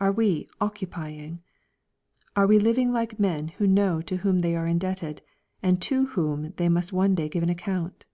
[0.00, 1.42] Are we" occupying?"
[2.36, 5.20] Are we living like men who know to whom they are indebted,
[5.62, 8.06] and to whom they must ono day give account